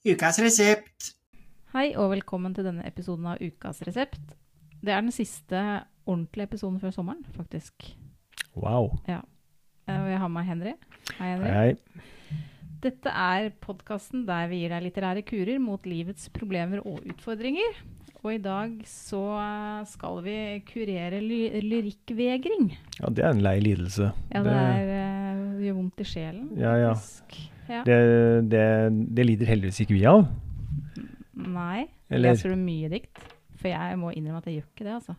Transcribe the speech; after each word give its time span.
Ukas 0.00 0.38
resept. 0.40 1.10
Hei 1.74 1.90
og 2.00 2.14
velkommen 2.14 2.54
til 2.56 2.64
denne 2.64 2.86
episoden 2.88 3.26
av 3.28 3.42
Ukas 3.44 3.82
resept. 3.84 4.30
Det 4.80 4.94
er 4.94 5.02
den 5.02 5.12
siste 5.12 5.60
ordentlige 6.08 6.48
episoden 6.48 6.78
før 6.80 6.94
sommeren, 6.94 7.20
faktisk. 7.34 7.84
Wow. 8.54 8.94
Ja. 9.04 9.18
Og 9.92 10.08
jeg 10.08 10.22
har 10.22 10.32
med 10.32 10.48
Henry. 10.48 10.72
Hei, 11.18 11.28
Henry. 11.34 11.52
Hei. 11.52 12.40
Dette 12.80 13.12
er 13.12 13.50
podkasten 13.60 14.24
der 14.24 14.48
vi 14.48 14.62
gir 14.62 14.72
deg 14.72 14.86
litterære 14.86 15.26
kurer 15.28 15.60
mot 15.60 15.84
livets 15.84 16.32
problemer 16.32 16.80
og 16.80 17.04
utfordringer. 17.04 17.84
Og 18.24 18.32
i 18.38 18.40
dag 18.40 18.80
så 18.88 19.22
eh, 19.36 19.86
skal 19.92 20.24
vi 20.24 20.40
kurere 20.64 21.20
ly 21.20 21.42
lyrikkvegring. 21.60 22.72
Ja, 23.02 23.12
det 23.12 23.28
er 23.28 23.36
en 23.36 23.44
lei 23.44 23.58
lidelse. 23.68 24.14
Ja, 24.32 24.46
det 24.48 24.58
er, 24.64 24.92
eh, 24.96 25.46
det 25.60 25.68
gjør 25.68 25.82
vondt 25.84 26.00
i 26.00 26.12
sjelen. 26.16 26.52
Ja, 26.56 26.78
ja. 26.88 26.96
faktisk. 26.96 27.50
Ja. 27.70 27.82
det, 27.86 27.96
det, 28.50 28.64
det 29.14 29.26
lider 29.28 29.46
heldigvis 29.52 29.80
ikke 29.84 29.94
vi 29.96 30.04
av. 30.10 30.24
Nei. 31.40 31.86
Eller- 32.10 32.32
Leser 32.34 32.50
du 32.52 32.56
mye 32.60 32.88
dikt? 32.90 33.20
For 33.60 33.68
jeg 33.70 33.98
må 34.00 34.10
innrømme 34.16 34.40
at 34.40 34.46
jeg 34.48 34.58
gjør 34.60 34.68
ikke 34.72 34.86
det, 34.88 34.94
altså. 34.98 35.14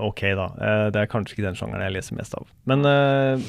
Ok, 0.00 0.20
da. 0.38 0.44
Eh, 0.56 0.84
Det 0.94 1.00
er 1.02 1.08
kanskje 1.12 1.34
ikke 1.36 1.44
den 1.48 1.56
sjangeren 1.58 1.82
jeg 1.84 1.92
leser 1.98 2.16
mest 2.16 2.34
av. 2.38 2.46
Men 2.64 2.84
eh, 2.88 3.42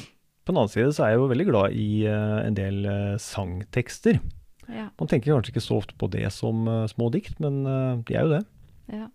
på 0.44 0.52
den 0.52 0.58
annen 0.60 0.72
side 0.72 0.90
så 0.96 1.04
er 1.06 1.12
jeg 1.14 1.20
jo 1.22 1.28
veldig 1.30 1.46
glad 1.48 1.76
i 1.78 1.86
eh, 2.10 2.38
en 2.48 2.56
del 2.58 2.82
sangtekster. 3.22 4.18
Ja. 4.68 4.88
Man 5.00 5.08
tenker 5.08 5.32
kanskje 5.32 5.54
ikke 5.54 5.64
så 5.64 5.78
ofte 5.80 5.94
på 5.96 6.10
det 6.12 6.26
som 6.34 6.66
små 6.92 7.06
dikt, 7.14 7.38
men 7.40 7.62
de 8.04 8.16
er 8.18 8.26
jo 8.26 8.34
det. 8.34 8.42
ja. 8.92 9.06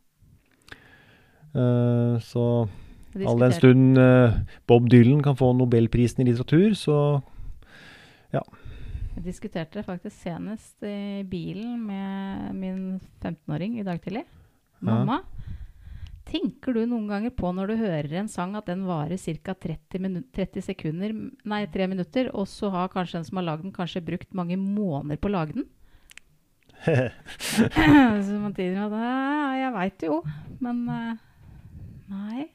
Så 1.53 2.43
all 3.29 3.37
den 3.43 3.51
stund 3.53 3.99
Bob 4.65 4.87
Dylan 4.89 5.19
kan 5.21 5.35
få 5.37 5.51
nobelprisen 5.53 6.23
i 6.23 6.31
litteratur, 6.31 6.73
så 6.73 6.95
Jeg 9.13 9.25
diskuterte 9.27 9.79
det 9.79 9.85
faktisk 9.85 10.15
senest 10.23 10.83
i 10.87 11.21
bilen 11.29 11.77
med 11.85 12.55
min 12.57 12.79
15-åring 13.21 13.77
i 13.79 13.85
dag 13.85 14.01
tidlig. 14.01 14.23
Mamma, 14.83 15.19
tenker 16.27 16.75
du 16.75 16.81
noen 16.89 17.05
ganger 17.11 17.33
på 17.37 17.51
når 17.55 17.71
du 17.71 17.75
hører 17.83 18.15
en 18.19 18.31
sang 18.31 18.55
at 18.57 18.67
den 18.67 18.87
varer 18.87 19.19
ca. 19.21 19.53
30, 19.53 20.23
30 20.33 20.65
sekunder, 20.65 21.13
nei 21.45 21.61
3 21.71 21.87
minutter, 21.91 22.31
og 22.33 22.49
så 22.49 22.71
har 22.73 22.91
kanskje 22.93 23.19
den 23.19 23.29
som 23.29 23.39
har 23.39 23.47
lagd 23.51 23.67
den, 23.67 23.75
kanskje 23.75 24.03
brukt 24.03 24.33
mange 24.35 24.57
måneder 24.59 25.21
på 25.21 25.29
å 25.29 25.35
lage 25.37 25.59
den? 25.59 25.69
så 28.25 28.41
man 28.41 28.57
tidligere 28.57 28.89
hadde, 28.89 29.13
jeg 29.61 29.75
veit 29.77 30.07
jo, 30.09 30.19
men 30.63 30.83
eh, 30.97 31.23
nei, 32.11 32.49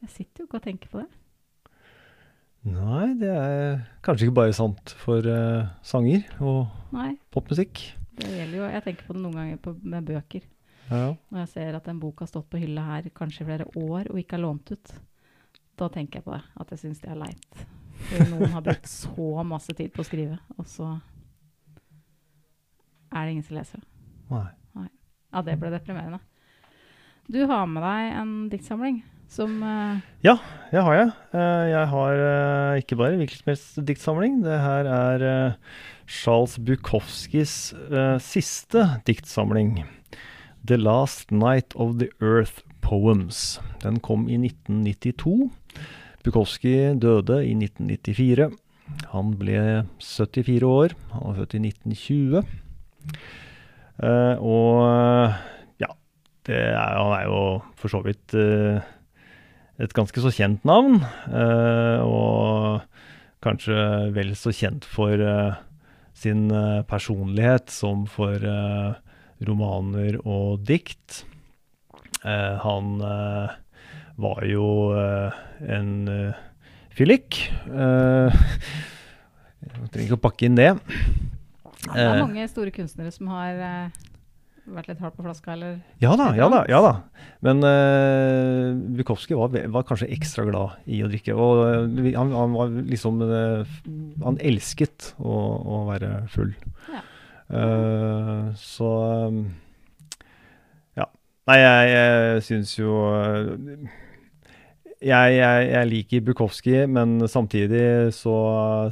jeg 0.00 0.14
sitter 0.16 0.42
jo 0.42 0.48
ikke 0.48 0.62
og 0.62 0.66
tenker 0.66 0.92
på 0.92 1.04
det. 1.04 1.10
Nei, 2.68 3.14
det 3.16 3.30
er 3.32 3.78
kanskje 4.04 4.26
ikke 4.28 4.36
bare 4.36 4.54
sant 4.56 4.92
for 5.00 5.24
uh, 5.24 5.70
sanger 5.86 6.26
og 6.44 6.92
Nei, 6.92 7.14
popmusikk. 7.32 7.80
det 8.20 8.28
gjelder 8.28 8.58
jo, 8.58 8.64
jeg 8.68 8.84
tenker 8.84 9.06
på 9.06 9.16
det 9.16 9.22
noen 9.22 9.38
ganger 9.38 9.60
på, 9.64 9.72
med 9.80 10.08
bøker. 10.10 10.44
Ja. 10.90 11.14
Når 11.30 11.44
jeg 11.44 11.50
ser 11.54 11.78
at 11.78 11.88
en 11.88 12.00
bok 12.02 12.20
har 12.20 12.28
stått 12.28 12.50
på 12.52 12.60
hylla 12.60 12.84
her 12.84 13.08
kanskje 13.16 13.46
i 13.46 13.48
flere 13.48 13.68
år 13.78 14.10
og 14.10 14.20
ikke 14.20 14.36
er 14.36 14.44
lånt 14.44 14.72
ut, 14.74 14.92
da 15.80 15.88
tenker 15.88 16.20
jeg 16.20 16.26
på 16.26 16.34
det. 16.34 16.42
At 16.60 16.74
jeg 16.74 16.82
syns 16.82 17.00
det 17.00 17.12
er 17.14 17.20
leit. 17.22 17.62
For 18.10 18.32
noen 18.32 18.52
har 18.52 18.64
brukt 18.64 18.90
så 18.90 19.28
masse 19.46 19.72
tid 19.76 19.92
på 19.94 20.02
å 20.02 20.08
skrive, 20.08 20.36
og 20.58 20.68
så 20.68 20.90
er 23.10 23.24
det 23.24 23.36
ingen 23.36 23.46
som 23.46 23.56
leser 23.56 23.80
det. 23.80 23.88
Nei. 24.30 24.48
Ja, 25.30 25.42
det 25.46 25.56
ble 25.62 25.70
deprimerende. 25.72 26.18
Du 27.30 27.38
har 27.46 27.66
med 27.70 27.84
deg 27.86 28.12
en 28.18 28.32
diktsamling 28.50 29.00
som 29.30 29.60
uh... 29.62 30.00
Ja, 30.26 30.36
det 30.72 30.82
har 30.82 30.96
jeg. 30.98 31.12
Eh, 31.38 31.66
Jeg 31.70 31.86
har 31.92 32.22
eh, 32.26 32.80
ikke 32.82 32.98
bare 32.98 33.18
hvilken 33.20 33.40
som 33.40 33.50
helst 33.52 33.78
diktsamling. 33.86 34.40
Det 34.42 34.58
her 34.58 34.88
er 34.90 35.24
Charles 36.10 36.56
Bukowskis 36.58 37.54
siste 38.24 38.82
diktsamling. 39.06 39.84
'The 40.66 40.76
Last 40.76 41.30
Night 41.32 41.72
of 41.76 41.96
the 42.02 42.10
Earth 42.20 42.60
Poems'. 42.82 43.60
Den 43.80 44.00
kom 44.00 44.26
i 44.28 44.36
1992. 44.36 45.50
Bukowski 46.24 46.74
døde 47.00 47.38
i 47.46 47.54
1994. 47.56 48.50
Han 49.14 49.30
ble 49.38 49.86
74 50.02 50.66
år. 50.66 50.92
Han 51.14 51.22
var 51.30 51.38
født 51.38 51.54
i 51.56 51.62
1920. 51.70 52.42
Eh, 54.02 54.36
og 54.42 55.32
ja, 55.80 55.90
er, 56.48 56.74
han 56.76 57.14
er 57.14 57.24
jo 57.30 57.40
for 57.78 57.92
så 57.92 58.02
vidt 58.04 58.34
et 59.80 59.94
ganske 59.96 60.20
så 60.22 60.30
kjent 60.34 60.64
navn, 60.68 61.00
eh, 61.32 62.00
og 62.04 62.82
kanskje 63.44 64.12
vel 64.14 64.34
så 64.36 64.52
kjent 64.52 64.84
for 64.84 65.16
eh, 65.16 65.60
sin 66.16 66.50
eh, 66.52 66.82
personlighet 66.88 67.72
som 67.72 68.04
for 68.10 68.36
romaner 69.40 70.18
og 70.28 70.60
dikt. 70.68 71.22
Han 72.20 72.98
var 74.20 74.44
jo 74.44 74.66
en 74.92 75.88
fyllik. 76.92 77.38
Trenger 79.88 80.04
ikke 80.04 80.18
å 80.18 80.20
pakke 80.20 80.44
inn 80.44 80.58
det. 80.60 80.74
ja, 80.74 81.94
Det 81.94 82.04
er 82.04 82.20
mange 82.20 82.44
store 82.52 82.74
kunstnere 82.76 83.08
som 83.16 83.32
har 83.32 83.88
vært 84.68 84.90
litt 84.90 85.00
hardt 85.02 85.16
på 85.16 85.24
flaska, 85.24 85.54
eller 85.54 85.78
Ja 86.02 86.12
da, 86.18 86.30
ja 86.36 86.48
da. 86.52 86.60
ja 86.70 86.80
da. 86.84 86.92
Men 87.44 87.62
uh, 87.64 88.76
Bukowski 88.98 89.38
var, 89.38 89.54
var 89.72 89.86
kanskje 89.88 90.10
ekstra 90.14 90.44
glad 90.48 90.76
i 90.90 91.02
å 91.04 91.08
drikke. 91.10 91.36
Og 91.36 91.62
uh, 91.64 92.10
han, 92.16 92.34
han 92.36 92.56
var 92.56 92.74
liksom 92.90 93.22
uh, 93.24 93.78
Han 94.24 94.40
elsket 94.42 95.14
å, 95.18 95.32
å 95.34 95.80
være 95.90 96.12
full. 96.34 96.52
Ja. 96.90 97.02
Uh, 97.50 98.52
så 98.58 98.92
um, 99.30 99.42
Ja. 100.98 101.08
Nei, 101.50 101.58
jeg, 101.62 101.90
jeg 101.94 102.46
syns 102.46 102.76
jo 102.78 102.94
jeg, 105.00 105.36
jeg, 105.38 105.68
jeg 105.72 105.88
liker 105.88 106.24
Bukowski, 106.26 106.74
men 106.92 107.22
samtidig 107.30 108.12
så 108.12 108.34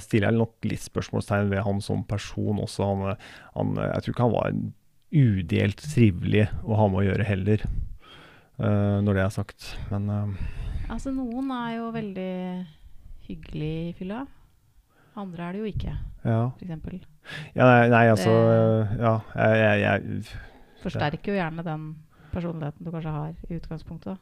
stiller 0.00 0.30
jeg 0.30 0.40
nok 0.40 0.68
litt 0.70 0.80
spørsmålstegn 0.86 1.50
ved 1.52 1.60
han 1.66 1.82
som 1.84 2.00
person 2.08 2.62
også. 2.64 2.86
Han, 2.88 3.18
han, 3.52 3.74
jeg 3.82 4.06
tror 4.06 4.14
ikke 4.14 4.24
han 4.24 4.36
var 4.38 4.54
udelt 5.12 5.80
trivelig 5.94 6.46
å 6.64 6.76
ha 6.78 6.88
med 6.90 7.00
å 7.02 7.06
gjøre 7.08 7.26
heller, 7.28 7.62
uh, 8.60 8.98
når 9.04 9.18
det 9.18 9.22
er 9.24 9.34
sagt. 9.34 9.68
Men 9.92 10.08
uh, 10.10 10.48
Altså, 10.88 11.12
noen 11.12 11.50
er 11.52 11.72
jo 11.76 11.88
veldig 11.92 12.32
hyggelig 13.28 13.72
i 13.90 13.94
fylla. 13.98 14.22
Andre 15.18 15.48
er 15.48 15.56
det 15.56 15.60
jo 15.60 15.68
ikke, 15.68 15.96
ja. 16.24 16.42
eksempel. 16.62 17.00
ja. 17.56 17.64
Nei, 17.66 17.88
nei 17.92 18.04
altså 18.08 18.30
Det- 18.30 19.00
Ja, 19.02 19.14
jeg, 19.34 19.58
jeg, 19.58 19.80
jeg 19.82 20.38
Forsterker 20.78 21.32
jo 21.34 21.40
gjerne 21.40 21.64
den 21.66 21.84
personligheten 22.32 22.86
du 22.86 22.90
kanskje 22.94 23.12
har 23.12 23.34
i 23.50 23.58
utgangspunktet. 23.58 24.16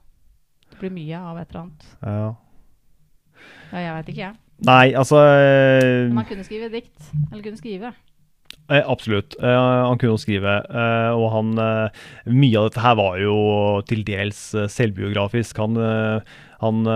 Det 0.70 0.78
blir 0.80 0.90
mye 0.90 1.20
av 1.20 1.38
et 1.38 1.48
eller 1.50 1.60
annet. 1.66 1.86
ja. 2.02 2.34
Ja, 3.70 3.78
jeg 3.82 3.92
veit 3.92 4.08
ikke, 4.08 4.20
jeg. 4.22 4.36
Nei, 4.64 4.94
altså 4.96 5.18
man 5.20 6.14
Men 6.16 6.24
kunne 6.24 6.44
skrive 6.46 6.70
dikt. 6.72 7.10
Eller 7.30 7.42
kunne 7.44 7.60
skrive. 7.60 7.90
Eh, 8.68 8.82
absolutt. 8.82 9.36
Eh, 9.38 9.46
han 9.46 9.98
kunne 9.98 10.16
jo 10.16 10.20
skrive. 10.20 10.56
eh, 10.66 11.12
og 11.14 11.30
han 11.34 11.54
eh, 11.62 12.02
Mye 12.26 12.58
av 12.58 12.68
dette 12.68 12.82
her 12.82 12.96
var 12.98 13.18
jo 13.22 13.36
til 13.86 14.02
dels 14.06 14.40
eh, 14.54 14.66
selvbiografisk. 14.66 15.60
Han, 15.62 15.78
eh, 15.78 16.36
han 16.62 16.86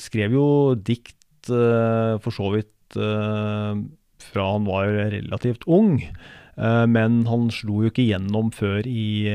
skrev 0.00 0.34
jo 0.34 0.46
dikt 0.74 1.16
for 1.46 2.32
så 2.32 2.48
vidt 2.54 2.96
fra 2.96 4.44
han 4.48 4.64
var 4.64 4.88
relativt 5.12 5.66
ung. 5.68 5.98
Men 6.56 7.18
han 7.28 7.50
slo 7.52 7.82
jo 7.84 7.90
ikke 7.90 8.06
gjennom 8.08 8.48
før 8.54 8.86
i 8.88 9.28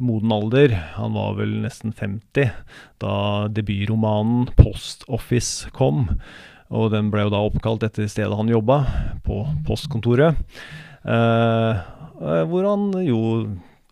moden 0.00 0.32
alder. 0.32 0.74
Han 0.96 1.12
var 1.14 1.36
vel 1.38 1.52
nesten 1.66 1.92
50 1.92 2.50
da 3.04 3.14
debutromanen 3.52 4.48
'Post 4.56 5.04
Office' 5.12 5.68
kom. 5.76 6.08
Og 6.72 6.90
den 6.94 7.10
ble 7.12 7.26
jo 7.26 7.34
da 7.34 7.42
oppkalt 7.44 7.84
etter 7.84 8.08
stedet 8.08 8.36
han 8.38 8.48
jobba, 8.48 8.86
på 9.26 9.44
postkontoret. 9.68 10.40
Eh, 11.02 11.82
eh, 12.22 12.42
hvor 12.48 12.68
han 12.68 12.90
jo 13.02 13.20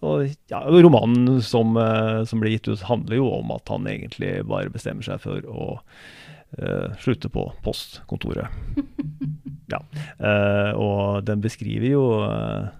og, 0.00 0.30
ja, 0.48 0.62
Romanen 0.64 1.42
som, 1.44 1.74
eh, 1.76 2.22
som 2.24 2.40
blir 2.40 2.54
gitt 2.54 2.70
ut, 2.70 2.86
handler 2.88 3.18
jo 3.18 3.26
om 3.34 3.50
at 3.52 3.68
han 3.68 3.84
egentlig 3.90 4.38
bare 4.48 4.72
bestemmer 4.72 5.04
seg 5.06 5.22
for 5.26 5.44
å 5.44 5.70
Uh, 6.58 6.90
slutte 6.98 7.30
på 7.30 7.44
postkontoret. 7.62 8.50
Ja. 9.70 9.78
Uh, 10.18 10.72
og 10.82 11.20
den 11.22 11.38
beskriver 11.38 11.92
jo 11.92 12.00
uh, 12.26 12.72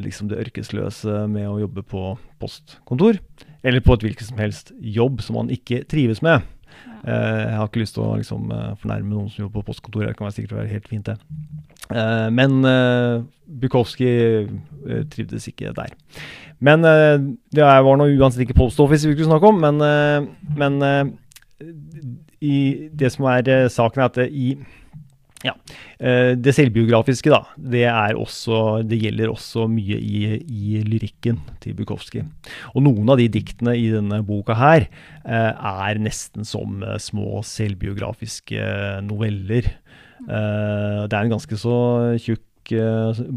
liksom 0.00 0.30
det 0.30 0.38
ørkesløse 0.40 1.26
med 1.28 1.50
å 1.50 1.58
jobbe 1.60 1.84
på 1.84 2.14
postkontor. 2.40 3.18
Eller 3.60 3.84
på 3.84 3.92
et 3.92 4.06
hvilket 4.06 4.30
som 4.30 4.40
helst 4.40 4.72
jobb 4.80 5.20
som 5.20 5.36
man 5.36 5.52
ikke 5.52 5.82
trives 5.84 6.22
med. 6.24 6.48
Eh, 7.02 7.40
jeg 7.48 7.56
har 7.56 7.66
ikke 7.66 7.82
lyst 7.82 7.96
til 7.96 8.04
å 8.04 8.16
liksom, 8.18 8.50
eh, 8.54 8.74
fornærme 8.78 9.10
noen 9.10 9.30
som 9.30 9.42
jobber 9.42 9.60
på 9.60 9.72
postkontoret. 9.72 10.12
Det 10.12 10.16
kan 10.16 10.28
være 10.28 10.36
sikkert 10.36 10.58
være 10.58 10.70
helt 10.70 10.88
fint, 10.88 11.06
det. 11.06 11.16
Eh, 11.90 12.28
men 12.30 12.62
Bukowski 13.62 14.46
trivdes 15.10 15.48
ikke 15.48 15.74
der. 15.74 15.90
Men 16.60 16.82
det 16.82 17.62
var 17.62 17.82
nå 17.96 18.06
uansett 18.16 18.46
ikke 18.46 18.54
Post 18.54 18.80
Office 18.80 19.06
vi 19.06 19.14
skulle 19.14 19.28
snakke 19.28 19.48
om, 19.50 19.60
men, 19.60 19.78
men 20.56 21.18
i, 22.40 22.88
det 22.94 23.12
som 23.12 23.26
er 23.26 23.68
saken, 23.68 24.00
er 24.00 24.04
at 24.04 24.18
i 24.30 24.56
Ja. 25.42 25.54
Eh, 25.98 26.32
det 26.38 26.54
selvbiografiske, 26.54 27.30
da, 27.32 27.42
det, 27.58 27.84
også, 28.18 28.82
det 28.86 29.00
gjelder 29.02 29.32
også 29.32 29.66
mye 29.70 29.98
i, 29.98 30.22
i, 30.38 30.82
lyrikken 30.86 31.40
til 31.62 31.74
Bukowski. 31.78 32.22
Og 32.76 32.86
noen 32.86 33.10
av 33.10 33.18
de 33.18 33.28
diktene 33.32 33.74
i 33.78 33.88
denne 33.92 34.22
boka 34.26 34.56
her 34.58 34.86
eh, 34.86 35.50
er 35.50 36.02
nesten 36.02 36.46
som 36.48 36.82
eh, 36.86 36.98
små 37.02 37.42
selvbiografiske 37.46 38.62
noveller. 39.08 39.72
Det 40.22 40.30
er 41.10 41.24
en 41.24 41.32
ganske 41.32 41.56
så 41.58 41.76
tjukk 42.22 42.70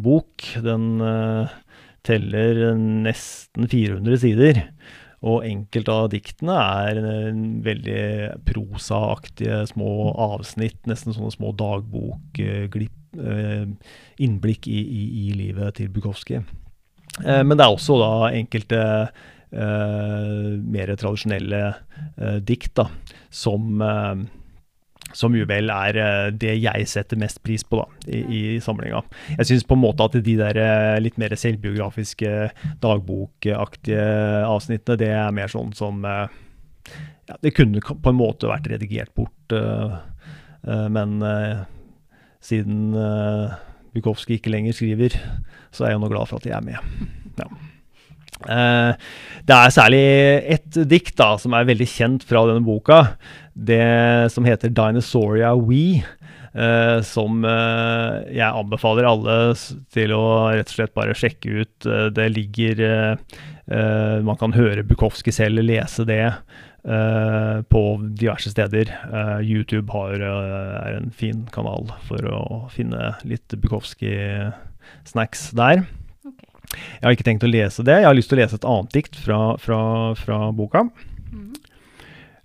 bok. 0.06 0.44
Den 0.62 1.00
teller 2.06 2.60
nesten 2.78 3.66
400 3.72 4.20
sider. 4.22 4.60
Og 5.26 5.46
enkelte 5.48 5.94
av 5.94 6.10
diktene 6.14 6.56
er 6.56 7.00
veldig 7.66 8.02
prosaaktige 8.46 9.64
små 9.72 10.12
avsnitt, 10.22 10.78
nesten 10.90 11.16
sånne 11.16 11.34
små 11.34 11.54
dagbokglipp, 11.58 13.18
eh, 13.18 13.66
innblikk 14.22 14.70
i, 14.70 14.82
i, 14.84 15.06
i, 15.24 15.32
livet 15.40 15.80
til 15.80 15.90
Bukowski. 15.90 16.44
Eh, 17.24 17.42
men 17.42 17.56
det 17.56 17.66
er 17.66 17.74
også 17.74 17.98
da 18.04 18.12
enkelte 18.38 18.82
eh, 18.86 20.50
mer 20.62 20.94
tradisjonelle 20.94 21.64
dikt 22.46 22.76
da, 22.78 22.90
som 23.34 23.82
som 25.16 25.36
jo 25.38 25.46
vel 25.48 25.72
er 25.72 26.00
eh, 26.00 26.30
det 26.36 26.56
jeg 26.60 26.88
setter 26.92 27.20
mest 27.20 27.42
pris 27.46 27.64
på 27.64 27.80
da, 27.80 27.86
i, 28.12 28.22
i 28.38 28.42
samlinga. 28.64 29.02
Jeg 29.38 29.50
syns 29.50 29.68
på 29.68 29.78
en 29.78 29.84
måte 29.86 30.08
at 30.08 30.18
de 30.26 30.36
der 30.40 30.60
eh, 30.60 30.96
litt 31.04 31.20
mer 31.22 31.36
selvbiografiske, 31.40 32.34
dagbokaktige 32.84 34.08
avsnittene, 34.50 35.00
det 35.02 35.12
er 35.16 35.36
mer 35.36 35.52
sånn 35.52 35.72
som 35.78 36.04
eh, 36.06 36.42
ja, 37.30 37.38
Det 37.42 37.56
kunne 37.58 37.82
på 37.82 38.12
en 38.12 38.20
måte 38.20 38.52
vært 38.52 38.68
redigert 38.70 39.10
bort, 39.18 39.54
men 40.66 41.16
siden 42.46 42.94
Bukowski 43.96 44.38
ikke 44.38 44.54
lenger 44.54 44.78
skriver, 44.78 45.18
så 45.74 45.88
er 45.88 45.96
jeg 45.96 46.04
nå 46.04 46.12
glad 46.14 46.30
for 46.30 46.38
at 46.38 46.46
jeg 46.46 46.54
er 46.54 46.68
med. 46.68 47.10
Ja. 47.42 47.50
Det 48.36 49.56
er 49.56 49.72
særlig 49.74 50.06
ett 50.58 50.78
dikt 50.92 51.16
da, 51.18 51.36
som 51.40 51.54
er 51.56 51.68
veldig 51.70 51.88
kjent 51.88 52.26
fra 52.28 52.42
denne 52.50 52.66
boka 52.66 53.00
det 53.56 54.32
som 54.34 54.46
heter 54.46 54.70
Dinosauria 54.76 55.56
We. 55.56 56.04
Uh, 56.56 57.02
som 57.04 57.44
uh, 57.44 58.24
jeg 58.32 58.48
anbefaler 58.48 59.04
alle 59.10 59.34
til 59.92 60.14
å 60.16 60.48
rett 60.56 60.70
og 60.70 60.78
slett 60.78 60.94
bare 60.96 61.16
sjekke 61.18 61.52
ut. 61.64 61.88
Uh, 61.88 62.08
det 62.16 62.30
ligger 62.36 62.86
Man 63.66 64.38
kan 64.38 64.54
høre 64.54 64.84
Bukowski 64.86 65.32
selv 65.34 65.64
lese 65.66 66.04
det 66.06 66.36
på 66.86 67.80
diverse 68.14 68.52
steder. 68.54 68.92
YouTube 69.42 69.90
har, 69.90 70.22
er 70.22 71.00
en 71.00 71.10
fin 71.10 71.48
kanal 71.50 71.90
for 72.06 72.22
å 72.30 72.70
finne 72.70 73.16
litt 73.26 73.50
Bukowski-snacks 73.58 75.48
der. 75.58 75.82
Jeg 76.74 77.06
har 77.06 77.16
ikke 77.16 77.28
tenkt 77.28 77.46
å 77.46 77.52
lese 77.52 77.86
det. 77.86 78.00
Jeg 78.02 78.10
har 78.10 78.18
lyst 78.18 78.32
til 78.32 78.40
å 78.40 78.42
lese 78.42 78.60
et 78.60 78.68
annet 78.70 78.96
dikt 78.96 79.18
fra, 79.20 79.40
fra, 79.62 79.80
fra 80.20 80.40
boka. 80.56 80.86
Mm. 81.32 81.54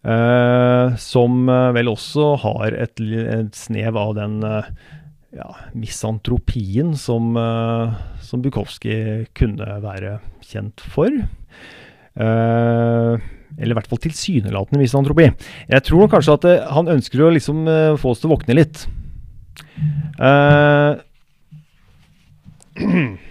Uh, 0.01 0.97
som 1.01 1.45
uh, 1.51 1.73
vel 1.77 1.91
også 1.93 2.33
har 2.45 2.77
et, 2.87 3.01
et 3.01 3.57
snev 3.57 3.99
av 4.01 4.15
den 4.17 4.39
uh, 4.47 4.71
ja, 5.37 5.51
misantropien 5.77 6.95
som, 6.99 7.37
som 8.25 8.41
Bukowski 8.43 9.27
kunne 9.39 9.77
være 9.85 10.17
kjent 10.43 10.83
for. 10.91 11.07
eller 12.19 13.71
i 13.71 13.77
hvert 13.79 13.87
fall 13.93 14.01
tilsynelatende 14.03 14.83
misantropi. 14.83 15.29
Jeg 15.71 15.87
tror 15.87 16.11
kanskje 16.11 16.35
at 16.35 16.49
han 16.75 16.91
ønsker 16.97 17.23
å 17.23 17.31
liksom 17.31 17.63
få 18.03 18.11
oss 18.11 18.25
til 18.25 18.27
å 18.27 18.35
våkne 18.35 18.59
litt. 18.59 18.83
Uh, 20.19 20.99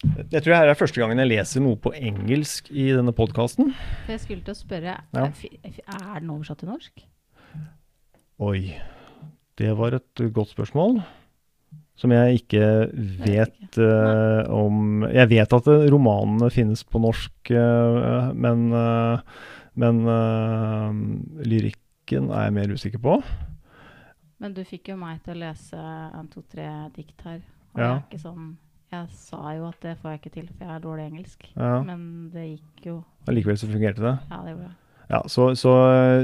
Jeg 0.00 0.40
tror 0.40 0.54
det 0.54 0.72
er 0.72 0.78
første 0.78 1.00
gangen 1.02 1.20
jeg 1.20 1.28
leser 1.28 1.62
noe 1.64 1.76
på 1.80 1.92
engelsk 1.92 2.70
i 2.72 2.86
denne 2.96 3.12
podkasten. 3.16 3.74
Jeg 4.08 4.22
skulle 4.22 4.44
til 4.46 4.54
å 4.54 4.58
spørre, 4.58 4.94
ja. 5.12 5.26
er 5.28 6.22
den 6.22 6.30
oversatt 6.32 6.62
til 6.62 6.70
norsk? 6.72 7.02
Oi. 8.40 8.62
Det 9.60 9.74
var 9.76 9.98
et 9.98 10.22
godt 10.32 10.54
spørsmål. 10.54 11.02
Som 12.00 12.14
jeg 12.14 12.38
ikke 12.40 12.64
vet 13.20 13.76
uh, 13.76 14.48
om 14.56 15.04
Jeg 15.04 15.28
vet 15.34 15.52
at 15.52 15.66
romanene 15.92 16.48
finnes 16.48 16.80
på 16.88 17.02
norsk, 17.02 17.50
uh, 17.52 18.30
men, 18.32 18.70
uh, 18.72 19.20
men 19.76 20.00
lyrikken 21.44 22.32
er 22.32 22.48
jeg 22.48 22.56
mer 22.56 22.72
usikker 22.72 23.04
på. 23.04 23.18
Men 24.40 24.56
du 24.56 24.64
fikk 24.64 24.94
jo 24.94 24.96
meg 24.96 25.20
til 25.26 25.36
å 25.36 25.42
lese 25.42 25.76
en 25.76 26.32
to-tre 26.32 26.70
dikt 26.96 27.20
her. 27.28 27.44
Og 27.74 27.84
ja. 27.84 27.84
jeg 27.84 27.92
er 27.98 28.04
ikke 28.08 28.24
sånn 28.24 28.50
jeg 28.90 29.06
sa 29.14 29.54
jo 29.54 29.68
at 29.68 29.78
det 29.84 29.96
får 30.00 30.14
jeg 30.14 30.20
ikke 30.20 30.32
til, 30.34 30.46
for 30.50 30.66
jeg 30.66 30.74
er 30.74 30.82
dårlig 30.82 31.06
engelsk. 31.06 31.48
Ja. 31.54 31.74
Men 31.86 32.30
det 32.34 32.46
gikk 32.48 32.86
jo 32.88 32.94
Allikevel 33.30 33.58
så 33.60 33.68
fungerte 33.70 34.02
det? 34.02 34.14
Ja, 34.30 34.40
det 34.42 34.54
gjorde 34.54 34.68
det. 34.68 34.76
Ja, 35.10 35.20
så, 35.26 35.48
så, 35.58 35.72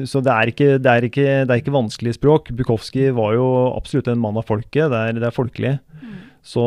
så 0.07 0.21
det, 0.23 0.31
er 0.31 0.51
ikke, 0.53 0.69
det, 0.79 0.91
er 0.91 1.07
ikke, 1.09 1.25
det, 1.43 1.51
er 1.51 1.61
ikke, 1.61 1.75
vanskelig 1.75 2.15
språk. 2.15 2.53
Bukowski 2.55 3.09
var 3.15 3.35
jo 3.35 3.47
absolutt 3.75 4.07
en 4.13 4.21
mann 4.23 4.39
av 4.39 4.47
folket. 4.47 4.93
Det 4.93 5.01
er, 5.01 5.19
det 5.19 5.27
er 5.27 5.35
folkelig. 5.35 5.73
Mm. 6.03 6.13
Så, 6.47 6.67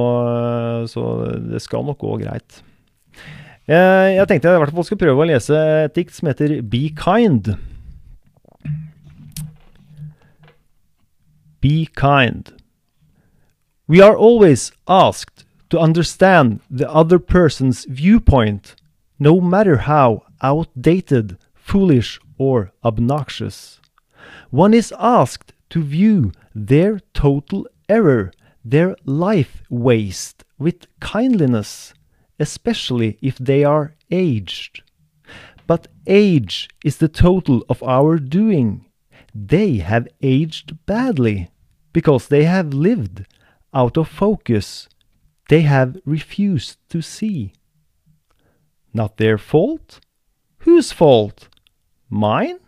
så, 0.91 1.05
det 1.47 1.61
skal 1.63 1.87
nok 1.87 1.99
gå 2.03 2.17
greit. 2.25 2.59
Jeg, 3.69 4.15
jeg 4.17 4.27
tenkte 4.27 4.51
jeg 4.51 4.59
i 4.59 4.63
hvert 4.65 4.75
fall 4.75 4.87
skulle 4.87 5.03
prøve 5.05 5.23
å 5.23 5.29
lese 5.29 5.63
et 5.85 5.95
dikt 5.95 6.15
som 6.15 6.27
heter 6.31 6.57
Be 6.67 6.89
Kind. 6.99 7.53
Be 11.63 11.87
kind. 11.95 12.51
We 13.87 14.03
are 14.03 14.15
always 14.15 14.71
asked 14.87 15.38
to 15.69 15.79
understand 15.79 16.61
the 16.69 16.89
other 16.91 17.19
person's 17.19 17.85
viewpoint, 17.85 18.75
no 19.19 19.39
matter 19.39 19.77
how 19.77 20.23
outdated, 20.41 21.37
foolish, 21.53 22.19
or 22.37 22.71
obnoxious. 22.83 23.79
One 24.49 24.73
is 24.73 24.93
asked 24.97 25.53
to 25.69 25.83
view 25.83 26.31
their 26.55 26.99
total 27.13 27.67
error, 27.87 28.31
their 28.65 28.95
life 29.05 29.61
waste, 29.69 30.43
with 30.57 30.87
kindliness, 30.99 31.93
especially 32.39 33.17
if 33.21 33.37
they 33.37 33.63
are 33.63 33.95
aged. 34.09 34.81
But 35.67 35.87
age 36.07 36.67
is 36.83 36.97
the 36.97 37.07
total 37.07 37.63
of 37.69 37.83
our 37.83 38.17
doing. 38.17 38.85
They 39.35 39.77
have 39.77 40.07
aged 40.21 40.85
badly 40.85 41.51
because 41.93 42.27
they 42.27 42.45
have 42.45 42.73
lived 42.73 43.25
out 43.73 43.97
of 43.97 44.07
focus 44.07 44.89
they 45.49 45.61
have 45.61 45.97
refused 46.05 46.77
to 46.89 47.01
see. 47.01 47.53
Not 48.93 49.17
their 49.17 49.37
fault? 49.37 49.99
Whose 50.59 50.91
fault? 50.91 51.49
Mine? 52.09 52.59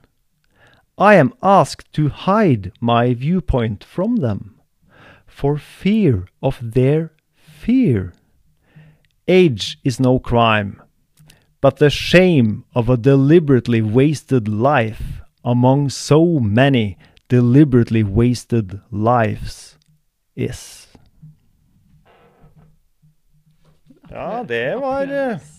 I 0.98 1.16
am 1.16 1.34
asked 1.42 1.94
to 1.94 2.10
hide 2.10 2.74
my 2.80 3.14
viewpoint 3.14 3.84
from 3.84 4.18
them, 4.18 4.60
for 5.26 5.58
fear 5.58 6.28
of 6.44 6.74
their 6.74 7.14
fear. 7.36 8.14
Age 9.28 9.80
is 9.84 10.00
no 10.00 10.20
crime, 10.20 10.82
but 11.62 11.78
the 11.78 11.90
shame 11.90 12.66
of 12.76 12.90
a 12.90 12.98
deliberately 12.98 13.82
wasted 13.82 14.48
life 14.48 15.22
among 15.44 15.90
so 15.90 16.40
many 16.40 16.98
deliberately 17.30 18.04
wasted 18.04 18.82
lives 18.92 19.78
is. 20.36 20.81
Ja, 24.12 24.44
det 24.44 24.66
var 24.82 25.08
uh, 25.08 25.50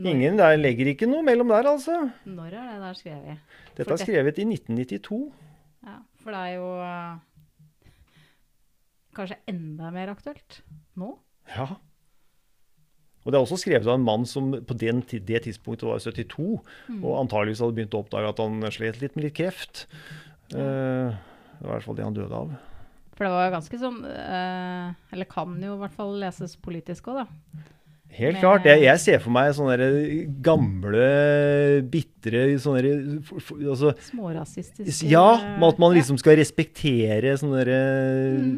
Ingen 0.00 0.38
der 0.40 0.56
legger 0.56 0.88
ikke 0.94 1.08
noe 1.10 1.20
mellom 1.24 1.50
der, 1.52 1.66
altså. 1.68 1.96
Når 2.24 2.54
er 2.56 2.68
det 2.70 2.78
der 2.80 2.96
skrevet? 2.96 3.58
Dette 3.76 3.92
er 3.92 4.00
skrevet 4.00 4.40
i 4.40 4.46
1992. 4.48 5.18
Ja, 5.84 5.98
for 6.22 6.32
det 6.32 6.40
er 6.40 6.54
jo 6.54 6.70
uh, 6.80 7.92
kanskje 9.16 9.36
enda 9.50 9.92
mer 9.92 10.14
aktuelt 10.14 10.62
nå? 10.96 11.12
Ja. 11.52 11.68
Og 13.20 13.28
det 13.32 13.36
er 13.36 13.44
også 13.44 13.60
skrevet 13.60 13.84
av 13.84 13.98
en 13.98 14.06
mann 14.06 14.24
som 14.28 14.54
på 14.64 14.76
den, 14.80 15.02
det 15.04 15.42
tidspunktet 15.44 15.88
var 15.88 16.00
72, 16.00 16.48
mm. 16.88 17.04
og 17.04 17.18
antageligvis 17.26 17.60
hadde 17.60 17.76
begynt 17.76 17.96
å 17.96 18.00
oppdage 18.00 18.32
at 18.32 18.40
han 18.40 18.64
slet 18.72 19.02
litt 19.02 19.18
med 19.18 19.28
litt 19.28 19.36
kreft. 19.36 19.84
Uh, 20.54 21.12
det 21.12 21.66
var 21.66 21.68
i 21.68 21.74
hvert 21.74 21.88
fall 21.90 22.00
det 22.00 22.08
han 22.08 22.16
døde 22.16 22.40
av. 22.40 22.56
For 23.20 23.28
det 23.28 23.34
var 23.36 23.50
jo 23.50 23.52
ganske 23.52 23.78
sånn 23.82 23.98
eh, 24.08 24.86
Eller 25.12 25.28
kan 25.28 25.58
jo 25.60 25.74
i 25.74 25.80
hvert 25.82 25.92
fall 25.92 26.14
leses 26.22 26.54
politisk 26.56 27.10
òg, 27.12 27.18
da. 27.20 27.66
Helt 28.16 28.38
Med, 28.38 28.40
klart. 28.40 28.64
Jeg, 28.66 28.80
jeg, 28.82 29.00
ser 29.04 29.20
for 29.22 29.30
meg 29.36 29.50
sånne 29.54 29.76
gamle, 30.42 31.02
bitre 31.92 32.40
sånne 32.58 32.94
altså, 33.70 33.92
Smårasistiske 34.08 35.10
Ja, 35.12 35.36
at 35.36 35.78
man 35.84 35.94
liksom 35.94 36.18
skal 36.18 36.40
respektere 36.40 37.36
sånne 37.38 37.62
mm. 37.68 38.50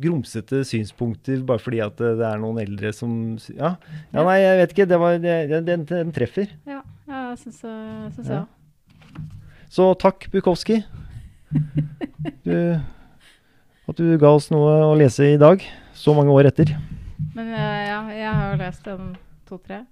grumsete 0.00 0.64
synspunkter 0.66 1.44
bare 1.46 1.62
fordi 1.62 1.84
at 1.84 2.00
det 2.00 2.26
er 2.32 2.42
noen 2.42 2.64
eldre 2.64 2.90
som 2.96 3.12
Ja, 3.52 3.76
ja 4.16 4.26
nei, 4.26 4.40
jeg 4.42 4.60
vet 4.64 4.74
ikke. 4.74 4.90
Det 4.90 5.02
var, 5.04 5.22
det, 5.22 5.38
den, 5.68 5.86
den, 5.92 6.14
treffer. 6.16 6.50
Ja, 6.66 6.82
jeg 7.12 7.40
syns 7.44 7.62
jeg 7.68 8.30
Ja. 8.32 8.44
Så 9.68 9.92
takk, 10.00 10.32
Bukowski. 10.32 10.80
Du, 12.44 12.54
at 13.88 14.00
du 14.00 14.18
ga 14.20 14.32
oss 14.36 14.50
noe 14.52 14.72
å 14.86 14.96
lese 14.98 15.32
i 15.32 15.38
dag, 15.40 15.62
så 15.96 16.14
mange 16.16 16.34
år 16.34 16.50
etter. 16.50 16.74
Men 17.34 17.52
eh, 17.52 17.84
ja, 17.88 18.00
jeg 18.14 18.34
har 18.40 18.52
jo 18.52 18.60
lest 18.60 18.90
en 18.92 19.14
to-tre. 19.48 19.82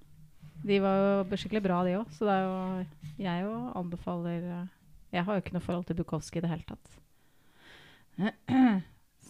De 0.67 0.79
var 0.83 0.99
jo 1.01 1.39
skikkelig 1.39 1.63
bra, 1.65 1.81
de 1.85 1.97
òg. 1.99 2.11
Så 2.15 2.27
det 2.27 2.35
er 2.35 2.45
jo 2.45 2.57
Jeg 3.17 3.43
jo 3.45 3.55
anbefaler 3.77 4.41
eh, 4.41 4.67
Jeg 5.15 5.23
har 5.25 5.33
jo 5.33 5.41
ikke 5.43 5.55
noe 5.55 5.65
forhold 5.65 5.87
til 5.89 5.97
Bukowski 5.97 6.39
i 6.39 6.45
det 6.45 6.53
hele 6.53 6.67
tatt. 6.69 6.87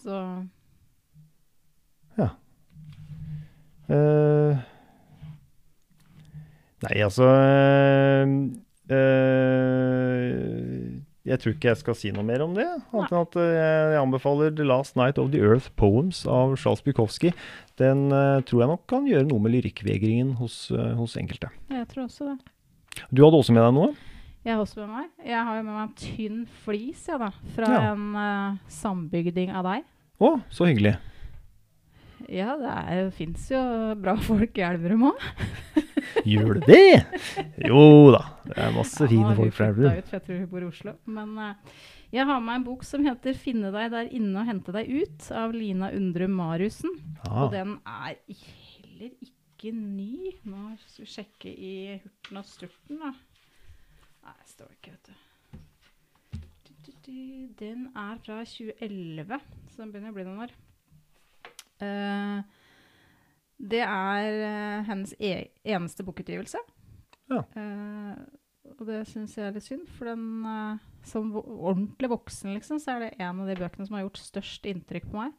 Så 0.04 0.20
Eh, 3.88 4.58
nei, 6.84 6.96
altså 7.00 7.24
uh, 7.24 8.32
eh, 8.92 9.87
Jeg 11.28 11.42
tror 11.44 11.54
ikke 11.56 11.70
jeg 11.74 11.80
skal 11.82 11.96
si 12.00 12.12
noe 12.16 12.24
mer 12.24 12.44
om 12.46 12.54
det. 12.56 12.66
Annet 12.96 13.12
enn 13.12 13.20
at 13.26 13.38
eh, 13.42 13.94
jeg 13.94 14.02
anbefaler 14.02 14.54
'The 14.56 14.68
Last 14.68 14.96
Night 15.00 15.20
of 15.20 15.32
the 15.34 15.42
Earth 15.44 15.70
Poems' 15.76 16.24
av 16.24 16.56
Charles 16.56 16.84
Bukowski. 16.86 17.34
Den 17.78 18.08
uh, 18.14 18.40
tror 18.48 18.64
jeg 18.64 18.72
nok 18.72 18.86
kan 18.90 19.08
gjøre 19.10 19.28
noe 19.28 19.44
med 19.44 19.54
lyrikkvegringen 19.58 20.38
hos, 20.40 20.72
uh, 20.72 20.96
hos 20.98 21.18
enkelte. 21.20 21.52
jeg 21.70 21.88
tror 21.92 22.08
også 22.08 22.32
det. 22.32 22.38
Du 23.12 23.26
hadde 23.26 23.38
også 23.38 23.54
med 23.54 23.62
deg 23.68 23.76
noe? 23.76 23.92
Jeg 24.48 24.56
har 24.56 24.64
også 24.64 24.80
med 24.80 24.88
meg 24.96 25.28
Jeg 25.28 25.44
har 25.44 25.58
jo 25.58 25.64
med 25.68 25.74
meg 25.76 25.84
en 25.84 25.98
tynn 26.00 26.40
flis 26.64 27.04
ja, 27.12 27.18
da, 27.20 27.30
fra 27.54 27.68
Ja. 27.68 27.82
en 27.92 28.08
uh, 28.16 28.58
sambygding 28.72 29.52
av 29.52 29.68
deg. 29.68 29.84
Å, 30.24 30.32
så 30.50 30.66
hyggelig. 30.72 30.96
Ja, 32.32 32.56
det 32.58 33.12
fins 33.14 33.46
jo 33.52 33.60
bra 34.02 34.16
folk 34.18 34.58
i 34.58 34.66
Elverum 34.66 35.12
òg. 35.12 35.28
Gjør 36.28 36.60
det 36.60 36.68
det? 36.68 37.22
Jo 37.68 37.84
da. 38.16 38.24
Det 38.48 38.58
er 38.64 38.74
masse 38.76 39.08
fine 39.12 39.36
folk 39.38 39.54
fra 39.56 39.70
Elverum. 39.72 39.92
Elverum. 39.92 40.02
Ut, 40.02 40.10
for 40.10 40.18
jeg 40.18 40.26
tror 40.28 40.42
hun 40.42 40.50
bor 40.52 40.66
i 40.66 40.70
Oslo. 40.72 40.94
Men 41.18 41.38
eh, 41.44 41.78
jeg 42.18 42.28
har 42.30 42.44
med 42.44 42.56
en 42.56 42.68
bok 42.68 42.84
som 42.88 43.04
heter 43.06 43.36
'Finne 43.36 43.72
deg 43.76 43.92
der 43.92 44.12
inne 44.16 44.40
og 44.40 44.48
hente 44.48 44.76
deg 44.76 44.88
ut' 44.88 45.32
av 45.36 45.56
Lina 45.56 45.92
Undrum 45.92 46.38
Mariussen. 46.40 46.94
Ja. 47.26 47.32
Og 47.44 47.52
den 47.52 47.78
er 47.84 48.16
heller 48.28 49.12
ikke 49.28 49.74
ny. 49.76 50.36
Nå 50.48 50.76
skal 50.86 51.06
vi 51.06 51.12
sjekke 51.12 51.52
i 51.52 51.74
hurten 52.04 52.40
og 52.40 52.46
sturten, 52.48 53.02
da. 53.02 53.12
Nei, 54.24 54.36
det 54.40 54.52
står 54.54 54.72
ikke, 54.78 54.92
vet 54.96 55.12
du. 55.12 55.24
Den 57.08 57.86
er 57.96 58.18
fra 58.20 58.42
2011, 58.44 59.38
så 59.72 59.80
den 59.80 59.92
begynner 59.94 60.12
å 60.12 60.16
bli 60.18 60.26
noen 60.28 60.42
år. 60.44 60.52
Eh, 61.80 62.57
det 63.58 63.82
er 63.84 64.28
uh, 64.44 64.88
hennes 64.88 65.14
e 65.18 65.50
eneste 65.66 66.06
bokutgivelse. 66.06 66.62
Ja. 67.32 67.42
Uh, 67.58 68.14
og 68.78 68.84
det 68.90 69.02
syns 69.10 69.34
jeg 69.38 69.48
er 69.48 69.56
litt 69.56 69.66
synd, 69.66 69.88
for 69.98 70.12
den 70.12 70.46
uh, 70.46 70.84
som 71.08 71.32
vo- 71.34 71.46
ordentlig 71.72 72.12
voksen, 72.12 72.54
liksom, 72.58 72.82
så 72.84 72.96
er 72.96 73.06
det 73.06 73.14
en 73.18 73.42
av 73.42 73.50
de 73.50 73.58
bøkene 73.58 73.88
som 73.88 73.98
har 73.98 74.06
gjort 74.06 74.22
størst 74.22 74.68
inntrykk 74.70 75.10
på 75.10 75.22
meg. 75.22 75.36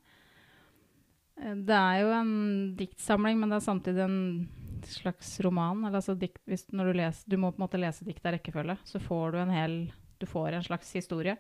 Det 1.39 1.75
er 1.77 2.01
jo 2.03 2.09
en 2.17 2.33
diktsamling, 2.75 3.37
men 3.39 3.53
det 3.53 3.61
er 3.61 3.69
samtidig 3.69 4.03
en 4.03 4.49
slags 4.91 5.37
roman. 5.47 5.85
Eller 5.85 6.01
altså 6.01 6.17
dikt, 6.19 6.41
hvis, 6.51 6.65
når 6.75 6.91
du, 6.91 6.99
leser, 6.99 7.31
du 7.31 7.37
må 7.39 7.53
på 7.53 7.61
en 7.61 7.65
måte 7.69 7.79
lese 7.79 8.07
dikt 8.09 8.27
av 8.27 8.35
rekkefølge, 8.35 8.75
så 8.89 8.99
får 9.03 9.37
du 9.37 9.39
en 9.45 9.55
hel 9.55 9.77
Du 10.19 10.27
får 10.27 10.57
en 10.57 10.65
slags 10.67 10.91
historie. 10.99 11.37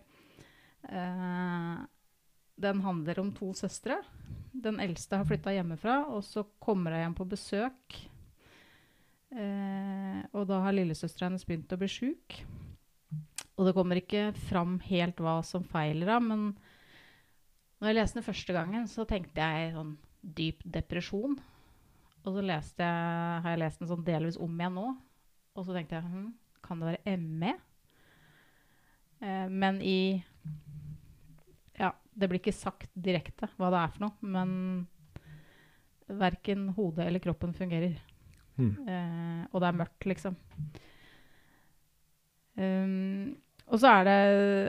Den 2.58 2.82
handler 2.82 3.20
om 3.22 3.32
to 3.34 3.52
søstre. 3.56 4.00
Den 4.52 4.80
eldste 4.82 5.20
har 5.20 5.28
flytta 5.28 5.54
hjemmefra, 5.54 6.00
og 6.10 6.24
så 6.26 6.44
kommer 6.62 6.96
hun 6.96 7.04
hjem 7.04 7.18
på 7.18 7.28
besøk. 7.30 7.98
Eh, 9.28 10.18
og 10.32 10.48
da 10.48 10.62
har 10.64 10.74
lillesøstera 10.74 11.28
hennes 11.28 11.46
begynt 11.46 11.74
å 11.74 11.78
bli 11.80 11.90
sjuk. 11.92 12.40
Og 13.58 13.66
det 13.66 13.74
kommer 13.76 14.00
ikke 14.00 14.30
fram 14.48 14.78
helt 14.86 15.20
hva 15.22 15.38
som 15.46 15.66
feiler 15.66 16.14
henne, 16.14 16.34
men 16.34 17.78
når 17.78 17.90
jeg 17.90 17.98
leste 17.98 18.18
den 18.18 18.26
første 18.26 18.54
gangen, 18.54 18.88
så 18.90 19.06
tenkte 19.06 19.44
jeg 19.44 19.74
sånn 19.74 19.94
dyp 20.38 20.64
depresjon. 20.66 21.36
Og 22.26 22.34
så 22.34 22.42
jeg, 22.42 22.64
har 22.82 23.52
jeg 23.52 23.60
lest 23.62 23.82
den 23.82 23.90
sånn 23.90 24.04
delvis 24.06 24.38
om 24.42 24.56
igjen 24.58 24.74
nå. 24.74 24.88
Og 25.54 25.66
så 25.66 25.76
tenkte 25.76 25.98
jeg 25.98 26.10
hm, 26.10 26.32
kan 26.64 26.82
det 26.82 26.90
være 26.90 27.14
ME? 27.22 27.54
Eh, 29.22 29.46
men 29.50 29.78
i 29.82 30.18
det 32.18 32.28
blir 32.28 32.40
ikke 32.42 32.56
sagt 32.56 32.90
direkte 32.94 33.48
hva 33.56 33.70
det 33.72 33.80
er 33.80 33.94
for 33.94 34.06
noe, 34.06 34.30
men 34.34 34.52
verken 36.08 36.68
hodet 36.76 37.06
eller 37.06 37.22
kroppen 37.22 37.52
fungerer. 37.54 37.98
Mm. 38.58 38.72
Eh, 38.88 39.42
og 39.52 39.62
det 39.62 39.68
er 39.68 39.78
mørkt, 39.78 40.06
liksom. 40.08 40.38
Um, 42.58 43.36
og 43.68 43.78
så 43.78 43.90
er 44.00 44.06
det, 44.08 44.20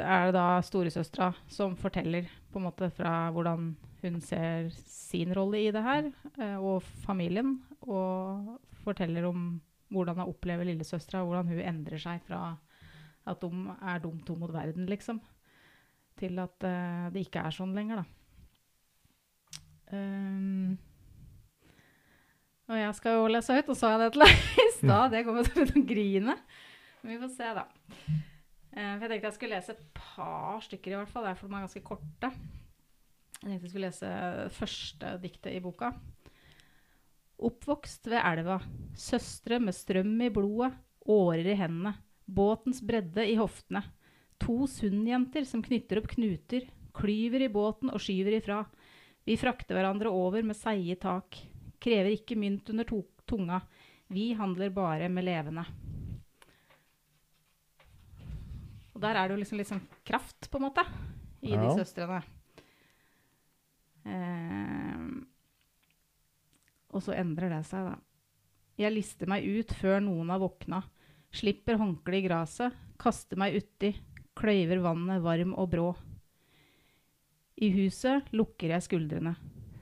er 0.03 0.27
det 0.27 0.35
da 0.35 0.59
storesøstera 0.61 1.31
som 1.49 1.77
forteller 1.79 2.27
på 2.51 2.59
en 2.59 2.67
måte 2.67 2.91
fra 2.93 3.31
hvordan 3.33 3.71
hun 4.03 4.19
ser 4.23 4.69
sin 4.75 5.33
rolle 5.35 5.63
i 5.63 5.71
det 5.73 5.83
her, 5.83 6.11
eh, 6.37 6.57
og 6.59 6.83
familien. 7.05 7.57
Og 7.87 8.59
forteller 8.83 9.25
om 9.29 9.51
hvordan 9.89 10.19
hun 10.19 10.29
opplever 10.29 10.67
lillesøstera, 10.67 11.23
hvordan 11.25 11.49
hun 11.49 11.63
endrer 11.63 12.01
seg 12.01 12.21
fra 12.27 12.53
at 13.29 13.41
de 13.41 13.75
er 13.81 14.01
dumt 14.03 14.25
to 14.27 14.35
mot 14.39 14.51
verden, 14.53 14.87
liksom, 14.89 15.19
til 16.19 16.39
at 16.41 16.67
uh, 16.67 17.09
det 17.13 17.25
ikke 17.25 17.43
er 17.47 17.55
sånn 17.55 17.75
lenger, 17.77 18.03
da. 18.03 18.05
Um, 19.89 20.77
og 22.69 22.77
jeg 22.77 22.97
skal 22.99 23.15
jo 23.17 23.29
lese 23.33 23.55
høyt, 23.57 23.71
og 23.71 23.77
sa 23.79 23.95
jeg 23.95 24.01
det 24.03 24.09
til 24.13 24.25
deg 24.25 24.59
i 24.61 24.67
stad. 24.75 25.13
Det 25.15 25.23
kommer 25.25 25.47
til 25.47 25.63
å 25.65 25.85
grine. 25.89 26.35
Men 27.01 27.15
vi 27.15 27.21
får 27.23 27.31
se, 27.33 27.53
da. 27.57 27.65
Uh, 28.69 28.93
for 28.93 29.07
jeg 29.07 29.09
tenkte 29.09 29.29
jeg 29.31 29.37
skulle 29.39 29.57
lese 29.57 29.75
et 29.75 29.85
par 29.97 30.61
stykker, 30.67 30.93
i 30.93 30.99
hvert 30.99 31.13
fall. 31.13 31.25
Det 31.25 31.33
er 31.33 31.39
for 31.39 31.49
de 31.49 31.57
er 31.57 31.65
ganske 31.65 31.85
korte. 31.87 32.31
Jeg 33.39 33.47
tenkte 33.47 33.65
jeg 33.65 33.73
skulle 33.73 33.89
lese 33.89 34.13
første 34.59 35.15
diktet 35.23 35.55
i 35.55 35.63
boka. 35.63 35.93
Oppvokst 37.39 38.09
ved 38.11 38.19
elva. 38.19 38.59
Søstre 38.99 39.61
med 39.63 39.75
strøm 39.77 40.17
i 40.21 40.29
blodet, 40.33 40.73
årer 41.09 41.47
i 41.53 41.57
hendene. 41.57 41.95
Båtens 42.29 42.83
bredde 42.85 43.23
i 43.25 43.37
hoftene. 43.39 43.81
To 44.39 44.63
sundjenter 44.71 45.45
som 45.47 45.63
knytter 45.63 46.01
opp 46.01 46.09
knuter, 46.15 46.67
klyver 46.95 47.45
i 47.45 47.51
båten 47.51 47.91
og 47.93 48.01
skyver 48.03 48.39
ifra. 48.39 48.63
Vi 49.27 49.37
frakter 49.37 49.77
hverandre 49.77 50.11
over 50.11 50.45
med 50.45 50.57
seige 50.57 50.97
tak. 51.01 51.37
Krever 51.79 52.15
ikke 52.15 52.37
mynt 52.39 52.69
under 52.71 52.87
tunga. 53.29 53.61
Vi 54.09 54.31
handler 54.33 54.73
bare 54.73 55.09
med 55.11 55.27
levende. 55.27 55.65
Og 58.95 59.03
der 59.03 59.15
er 59.15 59.29
det 59.29 59.35
jo 59.37 59.39
liksom 59.43 59.61
sånn 59.63 59.85
kraft, 60.03 60.49
på 60.51 60.59
en 60.59 60.65
måte, 60.65 60.83
i 61.39 61.53
de 61.55 61.67
søstrene. 61.77 62.19
Eh, 64.03 65.05
og 66.89 67.05
så 67.05 67.13
endrer 67.15 67.53
det 67.53 67.61
seg, 67.69 67.85
da. 67.91 67.95
Jeg 68.79 68.95
lister 68.95 69.29
meg 69.31 69.45
ut 69.45 69.71
før 69.75 70.01
noen 70.03 70.33
har 70.33 70.41
våkna. 70.41 70.81
Slipper 71.35 71.77
håndkleet 71.79 72.23
i 72.23 72.27
gresset, 72.27 72.75
kaster 72.99 73.39
meg 73.39 73.55
uti, 73.59 73.93
kløyver 74.39 74.79
vannet 74.83 75.23
varm 75.23 75.53
og 75.59 75.69
brå. 75.73 75.89
I 77.59 77.71
huset 77.75 78.29
lukker 78.31 78.71
jeg 78.71 78.85
skuldrene. 78.85 79.35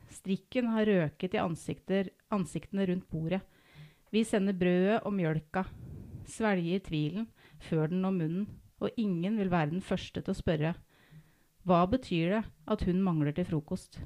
Strikken 0.10 0.72
har 0.74 0.90
røket 0.90 1.36
i 1.38 1.42
ansiktene 1.44 2.88
rundt 2.90 3.06
bordet. 3.12 3.44
Vi 4.10 4.24
sender 4.26 4.58
brødet 4.58 5.02
og 5.06 5.14
mjølka. 5.14 5.66
Svelger 6.28 6.82
tvilen 6.84 7.28
før 7.70 7.92
den 7.92 8.02
når 8.04 8.16
munnen, 8.18 8.48
og 8.82 8.94
ingen 8.98 9.38
vil 9.38 9.52
være 9.52 9.76
den 9.76 9.84
første 9.84 10.22
til 10.22 10.34
å 10.34 10.38
spørre. 10.38 10.74
Hva 11.68 11.84
betyr 11.92 12.34
det 12.34 12.44
at 12.72 12.86
hun 12.88 13.04
mangler 13.04 13.36
til 13.36 13.48
frokost? 13.50 14.00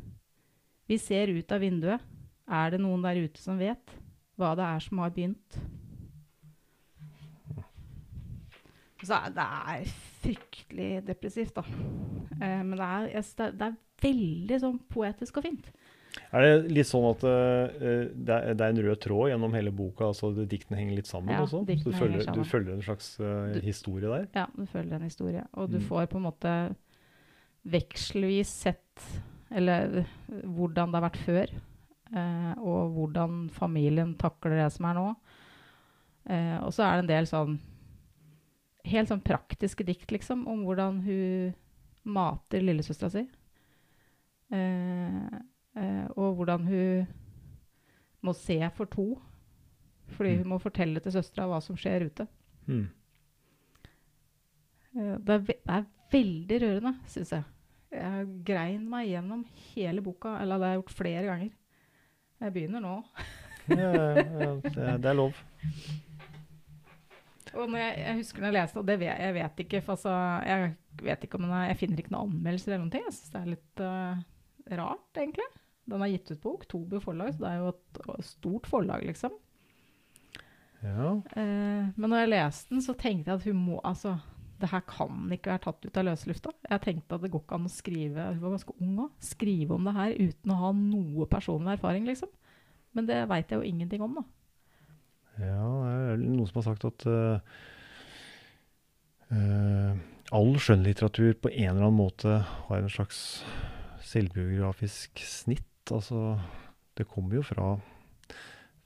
Vi 0.90 0.98
ser 1.00 1.32
ut 1.32 1.52
av 1.52 1.64
vinduet. 1.64 2.02
Er 2.52 2.74
det 2.74 2.82
noen 2.84 3.04
der 3.06 3.22
ute 3.22 3.40
som 3.40 3.60
vet 3.62 3.96
hva 4.36 4.56
det 4.58 4.66
er 4.66 4.84
som 4.84 5.00
har 5.00 5.14
begynt? 5.16 5.62
Så 9.04 9.18
det 9.34 9.46
er 9.46 9.86
fryktelig 10.22 10.90
depressivt, 11.08 11.56
da. 11.56 11.64
Eh, 12.42 12.62
men 12.64 12.76
det 12.78 12.86
er, 12.88 13.08
jeg 13.16 13.24
det 13.58 13.68
er, 13.72 13.78
veldig 14.02 14.58
sånn 14.64 14.80
poetisk 14.90 15.38
og 15.38 15.44
fint. 15.46 15.68
Er 16.34 16.42
det 16.42 16.72
litt 16.74 16.88
sånn 16.90 17.06
at 17.12 17.22
uh, 17.24 17.70
det, 18.18 18.34
er, 18.34 18.56
det 18.58 18.66
er 18.66 18.74
en 18.74 18.80
rød 18.84 19.00
tråd 19.04 19.30
gjennom 19.30 19.54
hele 19.54 19.72
boka, 19.72 20.08
altså 20.10 20.32
diktene 20.50 20.80
henger 20.80 20.96
litt 20.98 21.08
sammen 21.08 21.32
Ja, 21.36 21.44
også? 21.46 21.62
Så 21.62 21.68
diktene 21.70 21.94
du 21.94 22.00
følger, 22.00 22.24
sammen. 22.26 22.42
du 22.44 22.50
følger 22.50 22.74
en 22.74 22.82
slags 22.82 23.12
uh, 23.22 23.54
Du- 23.54 23.62
historie 23.62 24.10
der? 24.10 24.26
Ja, 24.36 24.48
du 24.58 24.66
følger 24.66 24.96
en 24.98 25.06
historie. 25.06 25.44
Og 25.54 25.70
du 25.72 25.78
Mm. 25.78 25.86
får 25.88 26.08
på 26.12 26.18
en 26.18 26.26
måte 26.26 26.56
vekselvis 27.72 28.50
sett 28.66 29.06
eller 29.52 30.06
hvordan 30.28 30.92
det 30.92 31.00
har 31.02 31.10
vært 31.10 31.22
før. 31.26 31.54
eh, 32.16 32.54
og 32.60 32.92
hvordan 32.92 33.50
familien 33.56 34.16
takler 34.20 34.58
det 34.66 34.72
som 34.74 34.86
er 34.90 34.94
nå. 34.98 35.16
Eh, 36.28 36.58
og 36.66 36.74
så 36.76 36.84
er 36.84 36.98
det 36.98 37.04
en 37.06 37.08
del 37.16 37.26
sånn 37.30 37.60
helt 38.92 39.12
sånn 39.12 39.24
praktiske 39.26 39.86
dikt, 39.88 40.12
liksom, 40.14 40.46
om 40.52 40.64
hvordan 40.68 41.02
hun 41.06 41.54
mater 42.12 42.64
lillesøstera 42.64 43.12
si. 43.14 43.24
Eh, 44.52 45.26
eh, 45.80 46.06
og 46.18 46.38
hvordan 46.40 46.66
hun 46.68 47.08
må 48.26 48.34
se 48.38 48.58
for 48.78 48.90
to. 48.92 49.08
Fordi 50.12 50.38
hun 50.42 50.50
må 50.52 50.58
fortelle 50.60 51.00
til 51.04 51.14
søstera 51.16 51.48
hva 51.48 51.62
som 51.64 51.78
skjer 51.80 52.08
ute. 52.10 52.28
Mm. 52.68 52.84
Eh, 54.98 55.16
Det 55.24 55.34
er, 55.38 55.46
det 55.48 55.58
er 55.72 55.86
veldig 56.12 56.62
rørende, 56.66 56.94
syns 57.08 57.32
jeg. 57.38 57.44
Jeg 57.92 58.28
grein 58.48 58.84
meg 58.92 59.10
gjennom 59.10 59.46
hele 59.74 60.04
boka, 60.04 60.38
eller 60.42 60.60
det 60.60 60.68
har 60.68 60.76
jeg 60.76 60.82
gjort 60.82 60.98
flere 61.00 61.24
ganger. 61.28 61.52
Jeg 62.42 62.54
begynner 62.56 62.84
nå. 62.84 62.96
Ja, 63.72 63.92
ja, 64.18 64.54
det, 64.64 64.86
det 65.04 65.10
er 65.12 65.16
lov. 65.16 65.36
Og 67.52 67.68
når 67.68 67.82
jeg, 67.82 67.96
jeg 68.00 68.18
husker 68.22 68.44
når 68.44 68.48
jeg 68.48 68.58
leste, 68.58 68.80
og 68.80 68.88
det 68.88 68.98
vet, 69.02 69.12
jeg 69.20 69.36
vet 69.36 69.64
ikke 69.66 69.82
for 69.84 69.98
altså, 69.98 70.14
jeg 70.48 70.74
vet 71.04 71.26
ikke 71.28 71.42
er, 71.44 71.66
jeg 71.72 71.80
finner 71.82 72.02
ikke 72.04 72.14
noen 72.14 72.30
anmeldelser 72.30 72.72
eller 72.72 72.84
noen 72.84 72.94
ting. 72.94 73.08
Jeg 73.08 73.16
syns 73.18 73.34
det 73.34 73.42
er 73.42 73.52
litt 73.52 73.84
uh, 73.84 74.22
rart, 74.80 75.08
egentlig. 75.20 75.48
Den 75.92 76.06
er 76.06 76.12
gitt 76.14 76.32
ut 76.32 76.44
på 76.44 76.54
Oktober 76.60 77.04
forlag, 77.04 77.34
så 77.34 77.44
det 77.44 77.52
er 77.52 77.60
jo 77.60 77.72
et 77.74 78.28
stort 78.28 78.70
forlag, 78.72 79.04
liksom. 79.10 79.36
Ja. 80.82 81.12
Uh, 81.36 81.92
men 81.96 82.08
når 82.08 82.24
jeg 82.24 82.34
leste 82.34 82.74
den, 82.74 82.86
så 82.86 82.96
tenkte 82.98 83.34
jeg 83.34 83.42
at 83.42 83.50
hun 83.50 83.60
må 83.68 83.82
Altså, 83.86 84.16
det 84.62 84.70
her 84.72 84.84
kan 84.88 85.26
ikke 85.34 85.52
være 85.52 85.64
tatt 85.66 85.86
ut 85.86 85.98
av 85.98 86.06
løse 86.08 86.30
lufta. 86.30 86.54
Jeg 86.70 86.86
tenkte 86.86 87.18
at 87.18 87.26
det 87.26 87.32
går 87.34 87.44
ikke 87.44 87.58
an 87.58 87.68
å 87.68 87.74
skrive 87.74 88.28
Hun 88.32 88.44
var 88.44 88.54
ganske 88.56 88.76
ung 88.78 89.00
òg. 89.08 89.16
Skrive 89.26 89.76
om 89.76 89.88
det 89.90 89.96
her 89.98 90.14
uten 90.20 90.54
å 90.54 90.60
ha 90.62 90.72
noe 90.78 91.28
personlig 91.30 91.76
erfaring, 91.76 92.06
liksom. 92.10 92.30
Men 92.96 93.08
det 93.10 93.24
veit 93.32 93.52
jeg 93.52 93.60
jo 93.60 93.68
ingenting 93.68 94.04
om, 94.06 94.20
da. 94.20 94.26
Ja, 95.42 95.68
det 95.86 96.14
er 96.14 96.22
noen 96.22 96.48
som 96.50 96.60
har 96.60 96.68
sagt 96.70 96.86
at 96.88 97.06
uh, 97.10 97.40
all 100.32 100.52
skjønnlitteratur 100.62 101.38
på 101.42 101.52
en 101.52 101.72
eller 101.72 101.88
annen 101.88 102.00
måte 102.00 102.42
har 102.46 102.78
en 102.78 102.92
slags 102.92 103.42
selvbiografisk 104.06 105.24
snitt. 105.26 105.68
Altså, 105.92 106.36
det 107.00 107.08
kommer 107.10 107.40
jo 107.40 107.46
fra, 107.48 107.74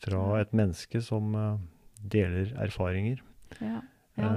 fra 0.06 0.24
et 0.40 0.56
menneske 0.56 1.02
som 1.04 1.36
uh, 1.36 1.58
deler 2.02 2.54
erfaringer. 2.68 3.22
Ja. 3.60 3.82
Ja, 4.16 4.30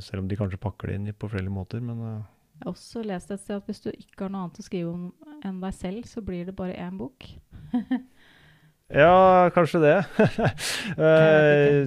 selv 0.00 0.22
om 0.22 0.28
de 0.30 0.36
kanskje 0.38 0.56
pakker 0.56 0.88
det 0.88 0.94
inn 0.96 1.10
på 1.12 1.28
flere 1.28 1.50
måter, 1.52 1.82
men 1.84 1.98
Jeg 2.00 2.62
har 2.62 2.70
også 2.70 3.02
lest 3.04 3.28
et 3.34 3.42
sted 3.42 3.58
at 3.58 3.66
hvis 3.68 3.82
du 3.84 3.90
ikke 3.90 4.24
har 4.24 4.30
noe 4.32 4.46
annet 4.46 4.60
å 4.62 4.64
skrive 4.64 4.94
om 4.94 5.10
enn 5.44 5.58
deg 5.60 5.74
selv, 5.76 6.06
så 6.08 6.22
blir 6.24 6.48
det 6.48 6.54
bare 6.56 6.72
én 6.80 6.96
bok. 6.96 7.26
Ja, 8.88 9.50
kanskje 9.54 9.80
det. 9.82 9.96
Eh, 10.96 11.82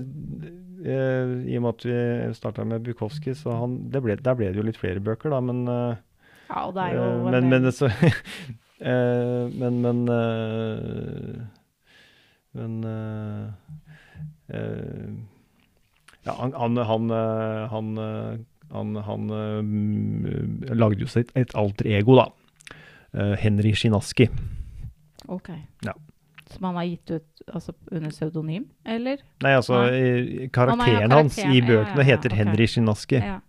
eh, 0.85 1.31
I 1.49 1.55
og 1.57 1.63
med 1.63 1.69
at 1.69 1.85
vi 1.85 2.33
starta 2.35 2.63
med 2.67 2.83
Bukowski, 2.83 3.33
så 3.35 3.55
han, 3.55 3.77
det 3.91 4.01
ble, 4.03 4.17
der 4.19 4.35
ble 4.37 4.49
det 4.51 4.59
jo 4.59 4.65
litt 4.67 4.79
flere 4.79 5.01
bøker, 5.03 5.31
da, 5.33 5.39
men 5.43 5.63
eh, 5.67 5.99
Ja, 6.49 6.65
og 6.65 6.75
det 6.75 6.83
er 6.83 6.97
jo 6.97 7.29
men, 7.29 7.47
men, 7.51 7.71
så, 7.71 7.89
men 9.61 9.81
Men 9.83 10.03
Men 12.53 12.77
Ja, 16.25 16.35
han 16.35 16.77
Han, 16.77 17.09
han, 17.09 17.89
han, 18.71 18.95
han, 18.95 19.31
mm, 19.65 20.69
lagde 20.75 21.01
jo 21.01 21.09
seg 21.09 21.31
et, 21.35 21.55
alter 21.55 21.87
ego, 21.89 22.19
da. 22.19 22.29
Uh, 23.09 23.33
Henry 23.41 23.73
Shinaski. 23.73 24.27
Ok. 25.27 25.49
Ja. 25.85 25.95
Som 26.49 26.69
han 26.69 26.79
har 26.79 26.87
gitt 26.89 27.11
ut 27.11 27.41
altså, 27.53 27.73
under 27.91 28.09
pseudonym, 28.09 28.69
eller? 28.85 29.21
Nei, 29.45 29.53
altså 29.53 29.83
eh, 29.93 30.47
karakteren, 30.49 30.81
nei, 30.81 31.01
ja, 31.05 31.09
hans 31.13 31.37
i 31.37 31.61
bøkene 31.61 31.99
ja, 31.99 32.01
ja, 32.01 32.07
heter 32.13 32.33
okay. 32.33 32.39
Henry 32.41 32.67
Shinaski. 32.69 33.21
Ja. 33.21 33.39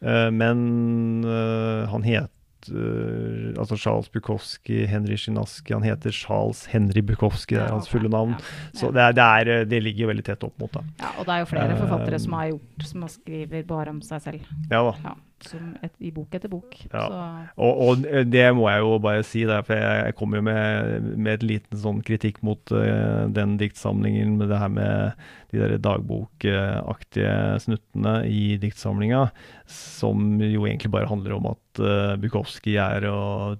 Eh, 0.00 0.28
men 0.32 1.24
uh, 1.24 1.88
han 1.92 2.06
heter 2.06 2.36
Altså 2.60 3.76
Charles 3.80 4.10
Bukowski, 4.12 4.82
Henry 4.84 5.16
Shinaski 5.16 5.72
Han 5.72 5.82
heter 5.82 6.12
Charles 6.12 6.66
Henry 6.68 7.00
Bukowski, 7.00 7.56
det 7.56 7.62
er 7.62 7.72
hans 7.72 7.88
fulle 7.88 8.10
navn. 8.12 8.34
Så 8.76 8.90
det, 8.92 9.00
er, 9.00 9.14
det, 9.16 9.24
er, 9.24 9.50
eh, 9.54 9.64
det 9.64 9.80
ligger 9.80 10.10
veldig 10.10 10.26
tett 10.26 10.44
opp 10.44 10.60
mot 10.60 10.72
det. 10.76 10.82
Ja, 11.00 11.14
og 11.16 11.24
det 11.24 11.38
er 11.38 11.40
jo 11.40 11.48
flere 11.54 11.78
forfattere 11.80 12.20
som 12.20 12.36
har 12.36 12.50
gjort 12.50 12.84
som 12.90 13.06
har 13.06 13.12
skriver 13.14 13.64
bare 13.64 13.94
om 13.94 14.02
seg 14.04 14.20
selv. 14.26 14.52
Ja 14.68 14.82
da. 14.90 15.14
Som 15.46 15.72
et, 15.84 15.92
I 16.04 16.10
bok 16.12 16.34
etter 16.36 16.50
bok. 16.52 16.74
Ja. 16.90 17.04
Så 17.06 17.20
Og, 17.64 17.80
og 17.86 18.08
det 18.28 18.44
må 18.56 18.66
jeg 18.68 18.82
jo 18.84 18.98
bare 19.02 19.24
si, 19.26 19.44
der, 19.48 19.64
for 19.66 19.78
jeg, 19.78 20.14
kom 20.18 20.36
jo 20.36 20.42
med, 20.44 21.08
med 21.16 21.38
et 21.38 21.46
liten 21.46 21.80
sånn 21.80 22.02
kritikk 22.06 22.42
mot 22.46 22.74
uh, 22.74 23.24
den 23.32 23.56
diktsamlingen 23.60 24.36
med 24.40 24.52
det 24.52 24.60
her 24.60 24.72
med 24.72 25.24
de 25.50 25.62
der 25.62 25.80
dagbokaktige 25.82 27.32
snuttene 27.64 28.20
i 28.28 28.58
diktsamlinga, 28.62 29.26
som 29.70 30.36
jo 30.42 30.66
egentlig 30.68 30.92
bare 30.94 31.10
handler 31.10 31.38
om 31.38 31.50
at 31.54 31.82
uh, 31.82 32.14
Bukowski 32.20 32.76
er 32.80 33.08
og 33.10 33.58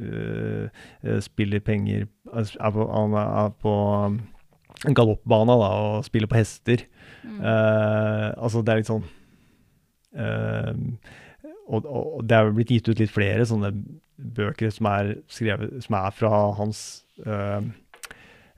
uh, 0.00 0.66
eh, 1.02 1.20
spiller 1.24 1.62
penger 1.64 2.06
er 2.30 2.74
på, 2.74 2.86
Han 2.90 3.16
er 3.16 3.54
på 3.62 3.74
galoppbana 4.96 5.56
da, 5.60 5.70
og 5.86 6.04
spiller 6.06 6.30
på 6.30 6.40
hester. 6.40 6.84
mm. 7.22 7.40
Uh, 7.40 8.28
altså, 8.36 8.62
det 8.62 8.72
er 8.72 8.82
litt 8.82 8.90
sånn 8.90 9.08
og, 10.18 11.84
og 11.86 12.00
og 12.00 12.24
det 12.26 12.36
er 12.36 12.50
blitt 12.56 12.72
gitt 12.74 12.88
ut 12.90 12.98
litt 12.98 13.12
flere 13.14 13.44
sånne 13.46 13.70
bøker 14.20 14.72
som 14.74 14.88
er 14.90 15.14
skrevet 15.30 15.84
Som 15.84 15.96
er 16.00 16.10
fra 16.12 16.40
hans 16.58 16.80
uh, 17.26 17.62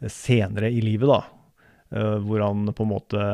senere 0.08 0.72
i 0.72 0.80
livet, 0.82 1.12
da. 1.12 1.20
Uh, 1.92 2.18
hvor 2.24 2.40
han 2.40 2.72
på 2.72 2.86
en 2.86 2.92
måte 2.94 3.26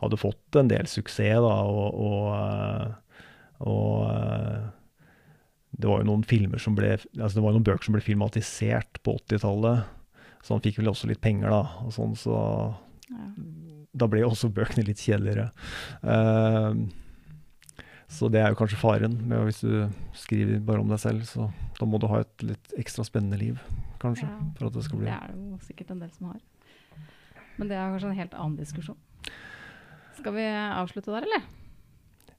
hadde 0.00 0.20
fått 0.20 0.56
en 0.56 0.70
del 0.70 0.88
suksess, 0.88 1.40
da, 1.44 1.54
og, 1.68 1.96
og, 2.00 2.28
eh, 2.34 3.24
og 3.68 3.96
eh, 4.08 4.68
det 5.80 5.88
var 5.90 6.02
jo 6.02 6.08
noen 6.08 6.24
filmer 6.26 6.60
som 6.62 6.76
ble 6.76 6.94
Altså 6.96 7.34
det 7.36 7.44
var 7.44 7.56
noen 7.56 7.66
bøker 7.66 7.86
som 7.86 7.96
ble 7.96 8.04
filmatisert 8.04 9.00
på 9.04 9.18
80-tallet, 9.20 9.84
så 10.40 10.56
han 10.56 10.64
fikk 10.64 10.80
vel 10.80 10.92
også 10.92 11.10
litt 11.10 11.20
penger, 11.24 11.52
da, 11.52 11.84
og 11.84 11.92
sånn, 11.92 12.16
så 12.18 12.38
ja. 13.10 13.26
da 14.00 14.08
ble 14.08 14.24
også 14.24 14.52
bøkene 14.56 14.86
litt 14.88 15.04
kjedeligere. 15.04 15.50
Eh, 16.00 16.80
så 18.10 18.26
det 18.32 18.40
er 18.42 18.50
jo 18.50 18.58
kanskje 18.58 18.78
faren 18.80 19.12
med 19.30 19.44
hvis 19.46 19.60
du 19.62 19.74
skriver 20.18 20.58
bare 20.66 20.82
om 20.82 20.88
deg 20.90 20.98
selv, 20.98 21.22
så 21.28 21.46
da 21.78 21.86
må 21.86 22.00
du 22.02 22.08
ha 22.10 22.20
et 22.24 22.42
litt 22.42 22.72
ekstra 22.80 23.04
spennende 23.06 23.38
liv, 23.38 23.60
kanskje, 24.02 24.26
Ja. 24.26 24.38
for 24.58 24.66
at 24.66 24.74
det 24.74 24.84
skal 24.84 24.98
bli 24.98 25.06
Det 25.06 25.14
er 25.14 25.32
det 25.36 25.44
jo 25.52 25.58
sikkert 25.68 25.90
en 25.94 26.00
del 26.02 26.10
som 26.10 26.26
har. 26.32 26.40
Men 27.58 27.68
det 27.68 27.76
er 27.76 27.90
kanskje 27.94 28.10
en 28.10 28.16
helt 28.18 28.34
annen 28.34 28.56
diskusjon. 28.58 28.96
Skal 30.18 30.32
vi 30.34 30.44
avslutte 30.50 31.12
der, 31.14 31.22
eller? 31.28 31.42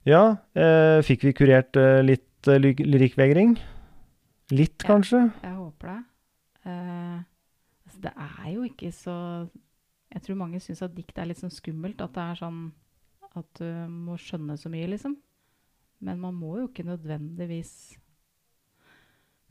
Ja, 0.04 0.22
eh, 0.54 1.00
fikk 1.06 1.22
vi 1.24 1.32
kurert 1.32 1.76
eh, 1.78 2.02
litt 2.02 2.48
eh, 2.48 2.58
ly 2.58 2.74
lyrikkvegring? 2.74 3.56
Litt, 4.50 4.82
Ja. 4.82 4.88
kanskje? 4.88 5.32
Jeg 5.42 5.54
håper 5.56 5.88
det. 5.88 6.04
Eh, 6.66 7.18
altså 7.86 8.00
det 8.02 8.12
er 8.16 8.52
jo 8.52 8.62
ikke 8.68 8.92
så 8.92 9.48
Jeg 10.12 10.22
tror 10.22 10.36
mange 10.36 10.60
syns 10.60 10.82
at 10.82 10.94
dikt 10.94 11.16
er 11.18 11.24
litt 11.24 11.38
sånn 11.40 11.50
skummelt. 11.50 11.98
At 12.04 12.12
det 12.12 12.20
er 12.20 12.34
sånn 12.36 12.72
at 13.34 13.46
du 13.54 13.64
må 13.88 14.18
skjønne 14.20 14.58
så 14.60 14.68
mye, 14.68 14.86
liksom. 14.90 15.16
Men 16.02 16.18
man 16.20 16.34
må 16.34 16.56
jo 16.58 16.68
ikke 16.68 16.84
nødvendigvis 16.88 17.96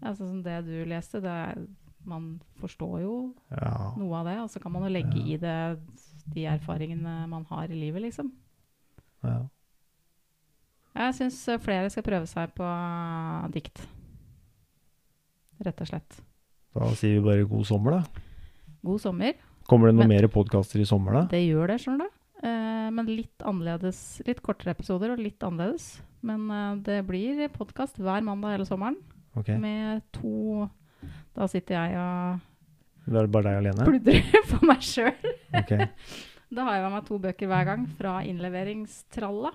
Altså 0.04 0.26
som 0.26 0.40
det 0.44 0.56
du 0.66 0.74
leste, 0.90 1.20
det 1.22 1.30
er, 1.30 1.60
man 2.10 2.42
forstår 2.58 3.02
jo 3.04 3.36
Ja. 3.52 3.92
noe 3.98 4.16
av 4.18 4.26
det. 4.26 4.38
Og 4.42 4.50
så 4.50 4.60
kan 4.60 4.72
man 4.74 4.82
jo 4.84 4.90
legge 4.90 5.14
Ja. 5.14 5.26
i 5.26 5.38
det 5.38 5.80
de 6.34 6.46
erfaringene 6.50 7.28
man 7.30 7.46
har 7.46 7.66
i 7.70 7.76
livet, 7.78 8.02
liksom. 8.02 8.32
ja. 9.24 9.48
Jeg 10.96 11.14
syns 11.16 11.38
flere 11.62 11.90
skal 11.90 12.04
prøve 12.04 12.28
seg 12.28 12.50
på 12.56 12.66
dikt. 13.54 13.80
Rett 15.64 15.82
og 15.82 15.88
slett. 15.88 16.18
Da 16.74 16.90
sier 16.98 17.20
vi 17.22 17.26
bare 17.30 17.46
god 17.48 17.66
sommer, 17.66 17.92
da. 17.92 18.04
God 18.84 19.00
sommer. 19.00 19.34
Kommer 19.70 19.88
det 19.88 19.96
noen 19.96 20.08
Men- 20.10 20.22
mer 20.22 20.28
podkaster 20.28 20.82
i 20.82 20.86
sommer, 20.86 21.14
da? 21.14 21.22
Det 21.28 21.46
gjør 21.48 21.68
det, 21.68 21.80
skjønner 21.80 22.08
du. 22.10 22.48
Eh, 22.48 22.90
men 22.90 23.06
litt 23.06 23.38
annerledes. 23.40 24.22
Litt 24.26 24.42
kortere 24.42 24.72
episoder 24.76 25.12
og 25.12 25.20
litt 25.20 25.40
annerledes. 25.40 26.02
Men 26.22 26.44
uh, 26.52 26.76
det 26.86 27.00
blir 27.08 27.48
podkast 27.54 27.98
hver 28.02 28.22
mandag 28.26 28.58
hele 28.58 28.68
sommeren 28.70 29.00
Okay. 29.32 29.56
med 29.58 30.02
to 30.12 30.66
Da 31.34 31.46
sitter 31.48 31.78
jeg 31.78 31.96
og 31.96 32.42
Da 33.08 33.22
er 33.22 33.28
det 33.28 33.32
bare 33.32 33.48
deg 33.48 33.60
alene? 33.62 33.86
pludrer 33.88 34.44
for 34.52 34.66
meg 34.68 34.82
sjøl. 34.84 35.16
Okay. 35.62 35.88
Da 36.52 36.66
har 36.68 36.76
jeg 36.76 36.84
med 36.84 36.92
meg 36.98 37.06
to 37.08 37.16
bøker 37.24 37.48
hver 37.48 37.64
gang 37.70 37.86
fra 37.96 38.18
innleveringstralla 38.28 39.54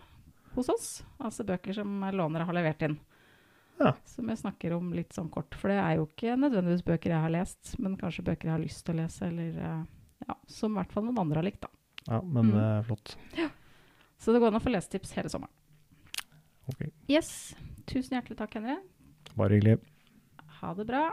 hos 0.56 0.70
oss. 0.72 0.86
Altså 1.20 1.44
bøker 1.44 1.76
som 1.76 1.90
lånere 2.08 2.46
har 2.48 2.56
levert 2.56 2.80
inn. 2.86 2.94
Ja. 3.76 3.90
Som 4.08 4.30
jeg 4.32 4.40
snakker 4.40 4.72
om 4.78 4.88
litt 4.96 5.12
sånn 5.12 5.28
kort. 5.28 5.52
For 5.60 5.68
det 5.68 5.76
er 5.76 5.98
jo 5.98 6.06
ikke 6.08 6.38
nødvendigvis 6.40 6.86
bøker 6.88 7.12
jeg 7.12 7.20
har 7.26 7.34
lest, 7.34 7.74
men 7.84 7.98
kanskje 8.00 8.24
bøker 8.30 8.48
jeg 8.48 8.54
har 8.56 8.64
lyst 8.64 8.80
til 8.88 8.96
å 8.96 9.02
lese, 9.02 9.28
eller 9.28 9.58
eh, 9.60 9.82
ja, 10.24 10.38
som 10.48 10.72
i 10.72 10.80
hvert 10.80 10.96
fall 10.96 11.04
noen 11.04 11.20
andre 11.26 11.42
har 11.42 11.48
likt, 11.50 11.66
da. 11.68 11.68
Ja, 12.08 12.22
men 12.24 12.48
Mm. 12.54 12.56
er 12.64 12.88
flott. 12.88 13.12
Så 14.16 14.32
det 14.32 14.40
går 14.40 14.48
an 14.54 14.56
å 14.56 14.64
få 14.64 14.72
lesetips 14.72 15.12
hele 15.18 15.28
sommeren. 15.28 15.52
Ok. 16.72 16.86
Yes. 17.10 17.54
Tusen 17.86 18.16
hjertelig 18.16 18.38
takk, 18.40 18.56
Henry. 18.58 18.76
Bare 19.36 19.58
hyggelig. 19.58 19.78
Ha 20.60 20.72
det 20.74 20.86
bra. 20.88 21.04